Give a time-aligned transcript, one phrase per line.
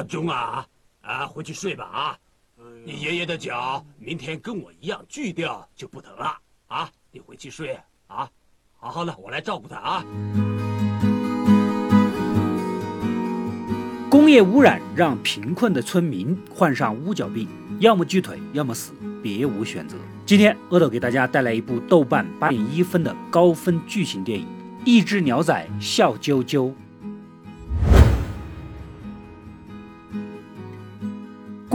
[0.00, 0.66] 阿忠啊，
[1.02, 2.18] 啊，回去睡吧啊！
[2.86, 6.34] 你爷爷的脚明天跟我一样锯掉就不疼了
[6.68, 6.90] 啊！
[7.12, 8.26] 你回去睡啊，
[8.78, 10.02] 好好的，我来照顾他啊。
[14.10, 17.46] 工业污染让贫困的村民患上乌脚病，
[17.78, 19.98] 要么锯腿，要么死，别无选择。
[20.24, 24.46] 今天阿斗给大家带来一部豆瓣八点一分的高分剧情电影
[24.86, 26.68] 《一只鸟仔笑啾啾》。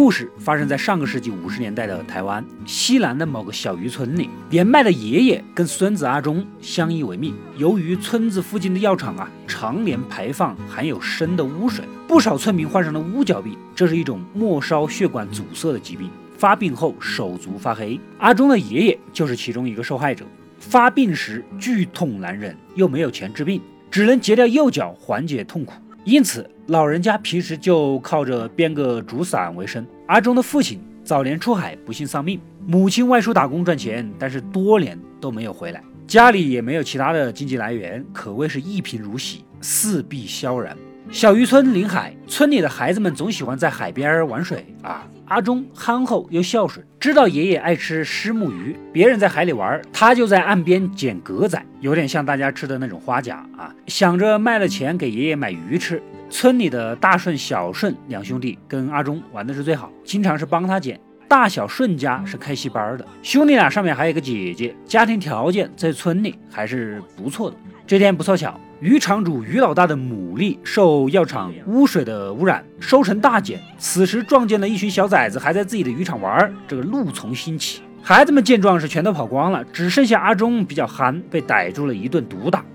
[0.06, 7.34] 故事发生在上个世纪五十年代的台湾西南的某个小渔村里，年迈的爷爷跟孙子阿忠相依为命。
[7.58, 13.58] 由于村子附近的药厂啊，常年排放含有砷的污水，不少村民患上了乌角病。
[13.74, 18.00] 这是一种末梢血管阻塞的疾病，发病后手足发黑。
[18.20, 20.24] 阿忠的爷爷就是其中一个受害者。
[20.60, 23.60] 发病时剧痛难忍，又没有钱治病，
[23.90, 25.74] 只能截掉右脚缓解痛苦。
[26.04, 29.86] 因此，老人家平时就靠着编个竹伞为生。
[30.08, 40.76] 阿忠的父亲早年出海不幸丧命，母亲外出打工赚钱，但是多年都没有回来，家里也没有其他的经济来源，可谓是一贫如洗，四壁萧然。
[41.12, 45.08] 小渔村临海，村里的孩子们总喜欢在海边玩水啊。
[45.26, 53.72] 阿忠憨厚又孝顺，知道爷爷爱吃虱目鱼，别人在海里玩，他就在岸边捡蛤仔，有点像大家吃的那种花甲啊。
[53.86, 56.02] 想着卖了钱给爷爷买鱼吃。
[56.38, 61.00] 村里的大顺、小顺两兄弟跟阿忠玩的是最好，经常是帮他捡。
[61.30, 67.56] 大小顺家是开戏班的，兄弟俩上面还有个姐姐，家庭条件在村里还是不错的。
[67.88, 68.60] 这天不凑巧。
[68.82, 73.58] 渔场主于老大的牡蛎受药厂污水的污染，收成大减。
[73.78, 77.82] 此时撞见了一群小崽子，还在自己的渔场玩，这个怒从心起。
[78.04, 82.66] 孩子们见状是全都跑光了，只剩下阿忠比较憨，被逮住了一顿毒打。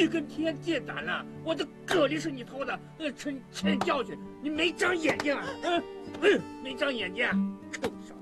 [0.00, 0.08] 你！
[0.08, 1.24] 跟天借胆了！
[1.44, 5.44] 我的蛤蜊是你偷的，呃，趁欠教训，你没长眼睛啊！
[5.64, 5.82] 嗯
[6.22, 7.32] 嗯，没长眼睛，啊
[7.72, 8.20] 臭小子。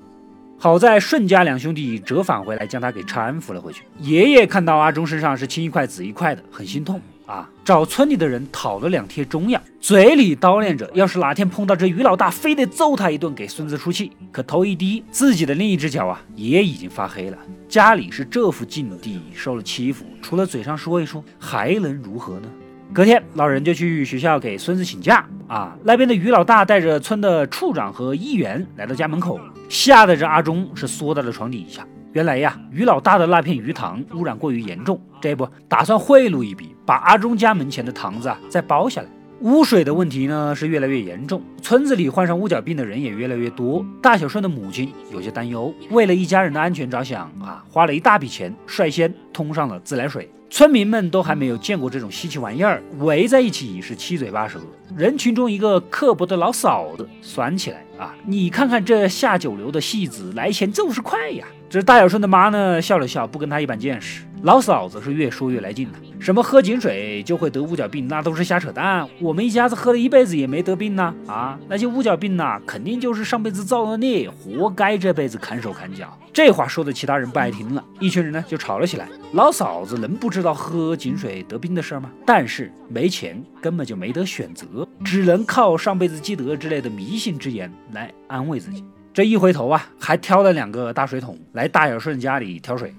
[0.59, 3.85] 好在顺家两兄弟折返回来，将他给搀扶了回去。
[4.01, 14.13] 爷爷看到阿忠身上是青一块紫一块的，很心痛啊，找村里的人讨了两贴中药，嘴里叨念着：要是哪天碰到这于老大，非得揍他一顿，给孙子出气。
[14.31, 17.37] 可头一低，自己的另一只脚啊，也已经发黑了。
[17.69, 22.49] 家里是这副境地，受了欺负，除了嘴上说一说，还能如何呢？
[22.93, 25.77] 隔天，老人就去学校给孙子请假啊。
[25.83, 29.41] 那边的于老大带着村的处长和议员来到家门口。
[29.69, 31.85] 吓得这阿忠是缩到了床底下。
[32.17, 39.09] 原来呀，于老大的那片鱼塘污染过于严重，这不打算贿赂一笔，把阿忠家门前的塘子啊再包下来。
[39.41, 43.85] 污水的问题呢是越来越严重，村子里患上乌角病的人也越来越多。
[44.01, 50.31] 大小顺的母亲有些担忧，为了一家人的安全着想啊，花了一大笔钱率先通上了自来水。
[50.49, 54.61] 村民们都还没有见过这种稀奇玩意儿，围在一起是七嘴八舌。
[54.97, 58.15] 人群中一个刻薄的老嫂子酸起来啊！
[58.25, 61.45] 你看看这下九流的戏子，来钱就是快呀！
[61.69, 64.23] 这大小顺的妈呢笑了笑，不跟他一般见识。
[64.43, 69.09] 老嫂子是越说越来劲了，什么喝井水就会得五角病，那都是瞎扯淡。
[69.19, 71.13] 我们一家子喝了一辈子也没得病呢。
[71.27, 76.17] 啊，那些五角病呐，肯定就是上辈子造的孽，活该这辈子砍手砍脚。
[76.33, 79.09] 这话说的其他人不爱听了，一群人呢就吵了起来。
[79.33, 82.11] 老嫂子能不知道喝井水得病的事吗？
[82.25, 88.85] 但是没钱，根本就没得选择，只能靠上辈子积德之类的迷信之言来安慰自己。
[89.15, 92.95] 这一回头啊，还挑了两个大水桶来大小顺家里挑水。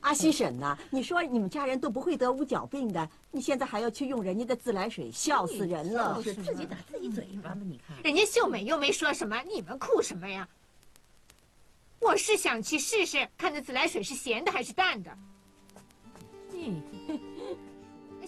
[0.00, 6.20] 阿西婶呐，你说你们家人都不会得五角病的，你现在还要去用人家的自来水，笑死人了！
[6.22, 7.62] 是自己打自己嘴巴吗？
[7.64, 10.48] 你看，人家秀美又没说什么，你们哭什么呀？
[12.00, 15.10] 我是想去试试，看那自来水是咸的还是淡的。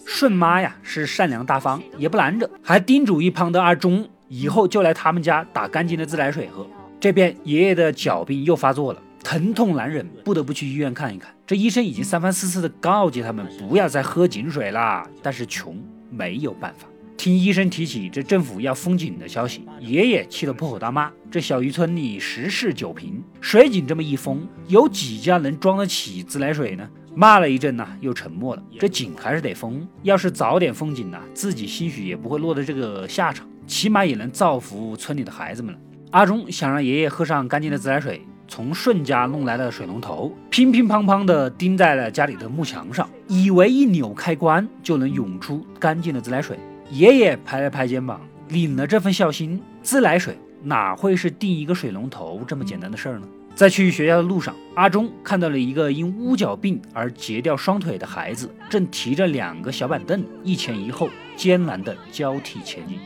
[0.05, 6.67] 顺妈呀，是善良大方，也不拦着，还叮嘱一旁的阿忠，以后就来他们家打干净的自来水喝。
[6.99, 9.01] 这边爷爷的脚病又发作了。
[9.23, 11.33] 疼痛难忍，不得不去医院看一看。
[11.47, 16.87] 这医生已经三番四次的告诫他们不要再喝井水了，但是穷没有办法。
[17.15, 26.89] 听医生提起这政府要封井的消息，爷爷气得破口大骂：这小渔村里十室九贫，水井这么一封，有几家能装得起自来水呢？
[27.15, 28.63] 骂了一阵呢，又沉默了。
[28.79, 35.79] 这井还是得封，要是早点封井呢，自己兴许也不会落得这个下场，起码也能造福村里的孩子们了。
[36.11, 38.21] 阿忠想让爷爷喝上干净的自来水。
[38.55, 46.59] 从顺家弄来的水龙头，乒乒乓乓地钉在了家里的木墙上，以为一扭开关就能涌出干净的自来水。
[46.91, 49.59] 爷爷拍了拍肩膀，领了这份孝心。
[49.81, 53.27] 自来水哪会是钉一个水龙头这么简单的事儿呢？
[53.55, 62.99] 在去学校的路上，阿忠看到了一个因乌角病而截掉双腿的孩子，正提着两个小板凳，一前一后艰难地交替前进。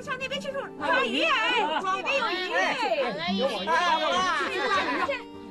[0.00, 1.20] 不上那边去抓鱼。
[1.20, 2.34] 哎，那边有鱼。
[2.54, 3.66] 哎，有鱼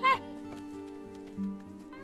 [0.01, 0.19] 哎。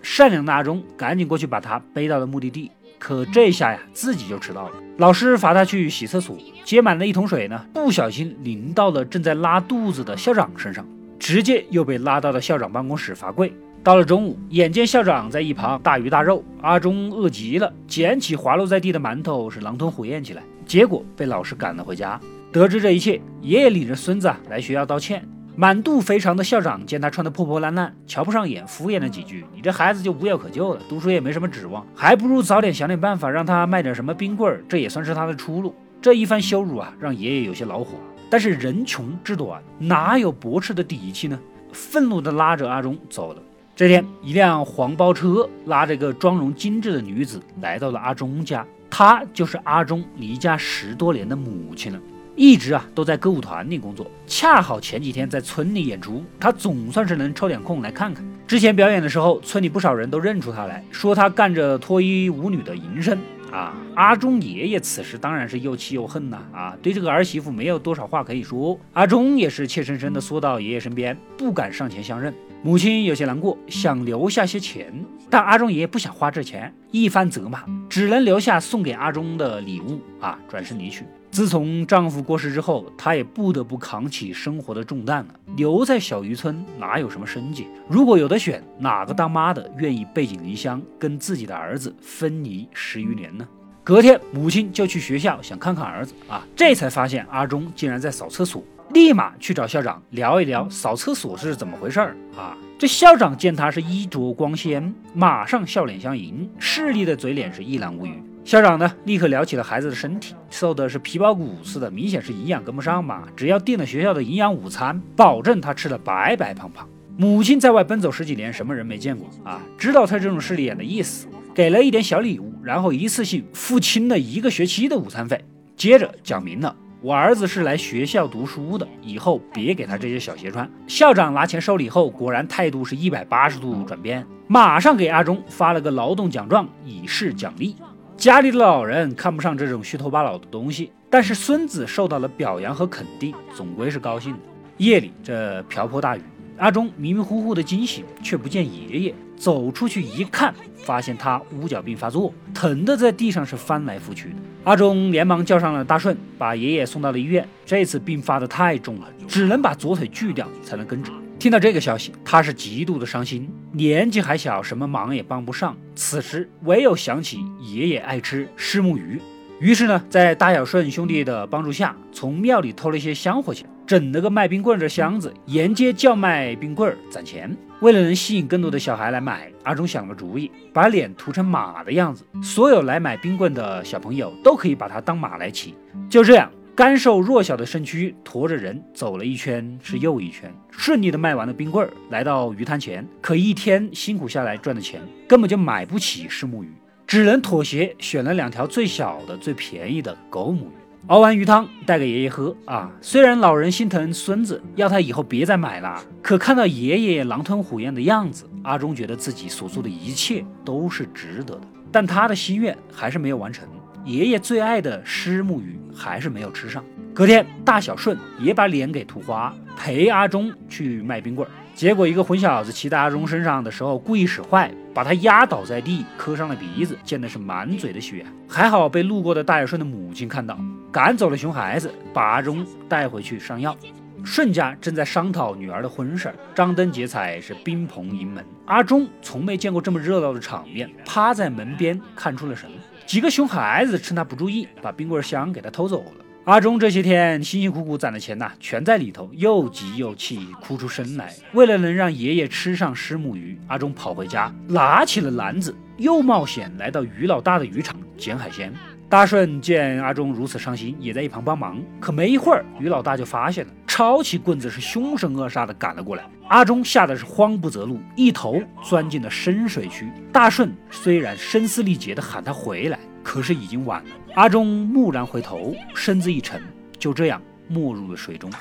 [0.03, 2.69] 善良的阿忠赶紧过去把他背到了目的地，
[2.99, 4.75] 可这下呀，自己就迟到了。
[4.97, 10.85] 老师罚他去洗厕所，接满了一桶水呢，不小心淋到了正在拉肚子的校长身上，
[11.17, 13.51] 直接又被拉到了校长办公室罚跪。
[13.83, 22.19] 到了中午，眼见校长在一旁大鱼大肉，阿忠饿极了，捡起滑落在地的馒头是狼吞虎咽起来，结果被老师赶了回家。
[22.55, 25.21] 得知这一切，爷爷领着孙子来学校道歉。
[25.57, 37.97] 满肚肥肠的校长见他穿得破破烂烂，瞧不上眼，敷衍了几句：“你这孩子就无药可救了，读书也没什么指望，还不如早点想点办法让他卖点什么冰棍儿，这也算是他的出路。”这一番羞辱啊，让爷爷有些恼火。
[38.29, 41.37] 但是人穷志短，哪有驳斥的底气呢？
[41.73, 43.43] 愤怒地拉着阿忠走了。
[43.75, 51.99] 这天，一辆黄包车拉着一个妆容精致的女子来到了阿忠家，她就是阿忠离家十多年的母亲了。
[52.35, 58.25] 一直啊都在歌舞团里工作，恰好前几天在村里演出，他总算是能抽点空来看看。
[58.45, 63.17] 之前表演的时候，村里不少人都认出他来，说他干着脱衣舞女的营生
[63.51, 63.73] 啊。
[63.95, 68.77] 阿忠爷爷此时当然是又气又恨呐啊，对这个儿媳妇没有多少话可以说。
[68.93, 72.33] 阿忠也是怯生生的缩到爷爷身边，不敢上前相认。
[72.65, 74.91] 母亲有些难过，想留下些钱，
[75.29, 81.05] 但阿忠爷爷不想花这钱，一番责骂，只能留下送给阿忠的礼物啊，转身离去。
[81.29, 85.35] 自从丈夫过世之后，她也不得不扛起生活的重担了。
[85.55, 87.67] 留在小渔村哪有什么生计？
[87.87, 93.47] 如果有得选，哪个当妈的愿意背井离乡，跟自己的儿子分离十余年呢？
[93.83, 98.63] 隔天，母亲就去学校想看看儿子啊，这才发现阿忠竟然在扫厕所，
[98.95, 102.55] 立马去找校长聊一聊扫厕所是怎么回事儿啊。
[102.79, 108.13] 这校长见他是衣着光鲜，马上笑脸相迎，势利的嘴脸是一览无余。
[108.45, 113.23] 校长呢，立刻聊起了孩子的身体，瘦的是皮包骨似的，明显是营养跟不上嘛。
[113.35, 116.87] 只要订了学校的营养午餐，保证他吃的白白胖胖。
[117.17, 119.61] 母亲在外奔走十几年，什么人没见过啊？
[119.77, 125.43] 知道他这种势利眼的意思，给了一点小礼物，然后一次性付清了一个学期的午餐费。
[125.75, 126.73] 接着讲明了，
[127.05, 130.67] 我儿子是来学校读书的，以后别给他这些小鞋穿。
[130.87, 137.75] 校长拿钱收礼后，果然态度是一百八十度转变，马上给阿忠发了个劳动奖状，以示奖励。
[138.17, 144.39] 家里的老人看不上这种虚头巴脑的东西，但是孙子受到了表扬和肯定，总归是高兴的。
[144.77, 146.23] 夜里，这瓢泼大雨，
[146.57, 149.13] 阿忠迷迷糊糊的惊醒，却不见爷爷。
[149.37, 154.35] 走出去一看，发现他乌脚病发作，疼得在地上是翻来覆去的。
[154.63, 157.45] 阿忠连忙叫上了大顺，把爷爷送到了医院。
[157.65, 161.11] 这次病发的太重了，只能把左腿锯掉才能根治。
[161.37, 163.49] 听到这个消息，他是极度的伤心。
[163.73, 165.75] 年纪还小，什么忙也帮不上。
[165.95, 169.19] 此时唯有想起爷爷爱吃虱目鱼，
[169.59, 177.55] 于是呢，在大小顺兄弟的帮助下，从庙里偷了一些香火钱，整了个卖冰棍的箱子，沿街叫卖冰棍攒钱。
[177.81, 185.75] 为了能吸引更多的小孩来买，阿忠想了主意，把脸涂成马的样子，所有来买冰棍的小朋友都可以把它当马来骑。
[186.09, 186.51] 就这样。
[186.75, 193.07] 干瘦弱小的身躯驮着人走了一圈是又一圈，顺利的卖完了冰棍儿，来到鱼摊前。
[193.21, 196.73] 可一天辛苦下来赚的钱根本就买不起石木鱼，
[197.07, 200.84] 只能妥协选了两条最小的、最便宜的狗母鱼。
[201.07, 211.61] 熬完鱼汤带给爷爷喝啊，虽然老人心疼孙子，要他以后别再买了，可看到爷爷狼吞虎咽的样子，阿忠觉得自己所做的一切都是值得的。
[211.91, 213.67] 但他的心愿还是没有完成。
[214.03, 216.83] 爷爷最爱的虱目鱼还是没有吃上。
[217.13, 221.51] 隔天，大小顺也把脸给涂花，陪阿忠去卖冰棍儿。
[221.75, 228.25] 结果，一个混小子骑在阿忠身上的时候，故意使坏，把他压倒在地，磕伤了鼻子，溅的是满嘴的血。
[228.47, 230.57] 还好被路过的大小顺的母亲看到，
[230.95, 233.75] 赶走了熊孩子，把阿忠带回去上药。
[234.23, 238.41] 顺家正在商讨女儿的婚事，张灯结彩，是宾朋迎门。
[238.65, 242.69] 阿忠从没见过这么热闹的场面，趴在门边看出了神。
[243.05, 246.25] 几个熊孩子趁他不注意，把冰棍箱给他偷走了。
[246.45, 251.33] 阿忠这些天辛辛苦苦攒的钱呐，全在里头，又急又气，哭出声来。
[251.51, 258.71] 为了能让爷爷吃上虱目鱼，阿忠跑回家，拿起了篮子，又冒险来到于老大的渔场捡海鲜。
[259.07, 261.81] 大顺见阿忠如此伤心，也在一旁帮忙。
[261.99, 266.23] 可没一会儿，于老大就发现了，抄起棍子是凶神恶煞的赶了过来。
[266.47, 270.11] 阿忠吓得是慌不择路，一头钻进了深水区。
[270.31, 274.09] 大顺虽然声嘶力竭的喊他回来，可是已经晚了。
[274.33, 276.61] 阿忠蓦然回头，身子一沉，
[276.97, 278.51] 就这样没入了水中。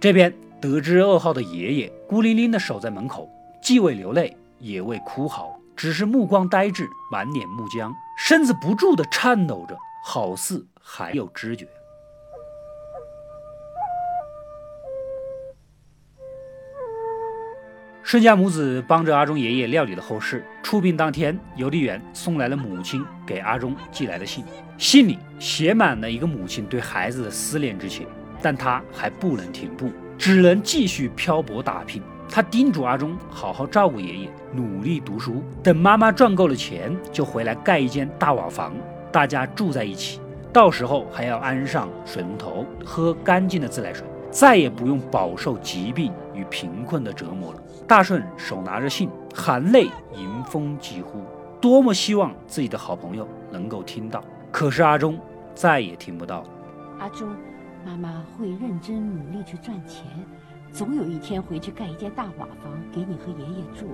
[0.00, 3.28] 这边得知噩耗的爷爷孤零零地守在门口，
[3.60, 11.66] 既未流泪，也未哭嚎，只是目光呆滞，满脸木僵，身子不住地颤抖着，好似还有知觉。
[18.04, 20.42] 顺家母子帮着阿忠爷爷料理了后事。
[20.62, 24.44] 出殡当天，邮递员送来了母亲给阿忠寄来的信，
[24.78, 28.06] 信里写满了一个母亲对孩子的思念之情。
[28.40, 32.02] 但他还不能停步，只能继续漂泊打拼。
[32.30, 38.74] 他叮嘱阿忠好好照顾爷爷，努力读书，等妈妈赚够了钱，就回来盖一间大瓦房，
[39.10, 40.20] 大家住在一起。
[40.52, 44.06] 到时候还要安上水龙头，喝干净的自来水。
[44.30, 47.62] 再也不用饱受疾病与贫困的折磨了。
[47.86, 51.22] 大顺手拿着信，含泪迎风疾呼，
[51.62, 54.22] 多么希望自己的好朋友能够听到。
[54.52, 55.18] 可是阿忠
[55.54, 56.48] 再也听不到了。
[56.98, 57.26] 阿忠，
[57.88, 60.04] 妈妈会认真努力去赚钱，
[60.70, 63.86] 总有一天回去盖一间大瓦房给你和爷爷住。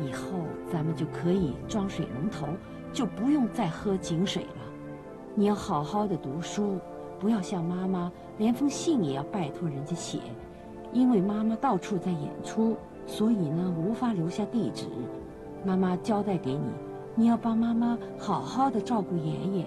[0.00, 2.48] 以后咱们就可以装水龙头，
[2.92, 4.62] 就不用再喝井水了。
[5.36, 6.80] 你要好好的读书。
[7.20, 10.18] 不要像妈妈，连封信也要拜托人家写，
[10.92, 14.86] 因为妈妈到处在演出，所以呢无法留下地址。
[15.64, 16.66] 妈妈交代给你，
[17.14, 19.66] 你要帮妈妈好好的照顾爷爷。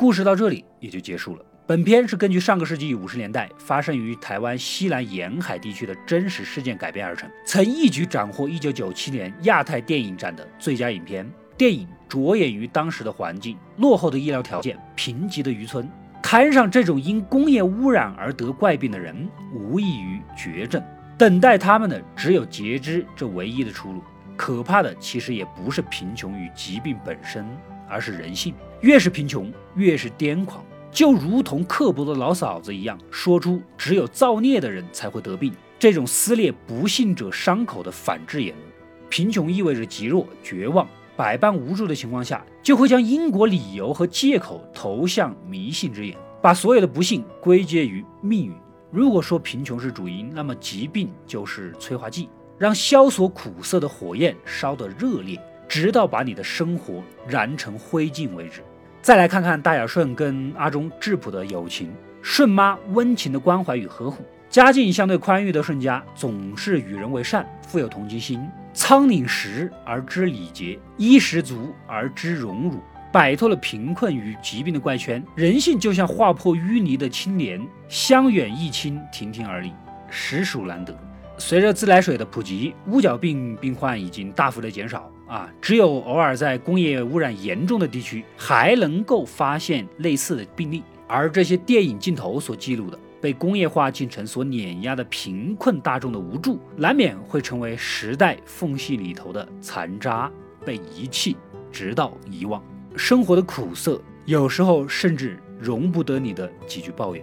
[0.00, 1.44] 故事到这里也就结束了。
[1.66, 11.30] 本片是根据上个世纪五十年代发生于台湾西南沿海地区的真实事件改编而成，曾一举斩获一九九七年亚太电影展的最佳影片。
[11.54, 15.86] 电影着眼于当时的环境、落后的医疗条件、贫瘠的渔村，
[16.22, 20.82] 摊上这种因工业污染而得怪病的人，无异于绝症，
[21.18, 24.02] 等待他们的只有截肢这唯一的出路。
[24.34, 27.46] 可怕的其实也不是贫穷与疾病本身，
[27.90, 28.54] 而是人性。
[28.80, 38.66] 越是贫穷，越是癫狂，就如同刻薄的老嫂子一样，说出只有造孽的人才会得病这种撕裂不幸者伤口的反制言论。
[39.10, 40.88] 贫穷意味着极弱、绝望。
[41.16, 48.54] 百般无助的情况下，就会将因果理由和借口投向迷信之眼，把所有的不幸归结于命运。
[48.90, 55.38] 如果说贫穷是主因，那么疾病就是催化剂，让萧索苦涩的火焰烧得热烈，
[55.70, 58.60] 直到把你的生活燃成灰烬为止。
[59.00, 68.44] 再来看看大雅顺跟阿忠质朴的友情，顺妈温情的关怀与呵护，家境相对宽裕的顺家总是与人为善，富有同情心。
[68.74, 72.80] 仓廪实而知礼节，衣食足而知荣辱，
[73.12, 79.72] 摆脱了贫困与疾病的怪圈，人性就像划破淤泥的青莲，香远益清，亭亭而立，
[80.10, 80.92] 实属难得。
[81.40, 92.98] 随着自来水的普及，乌脚病病患已经大幅的减少啊，只有偶尔在工业污染严重的地区还能够发现类似的病例，而这些电影镜头所记录的。
[93.22, 100.30] 被工业化进程所碾压的贫困大众的无助，难免会成为时代缝隙里头的残渣，
[100.64, 101.36] 被遗弃，
[101.72, 102.62] 直到遗忘。
[102.96, 107.22] 生活的苦涩，有时候甚至容不得你的几句抱怨。